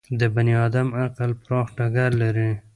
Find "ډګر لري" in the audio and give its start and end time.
1.77-2.49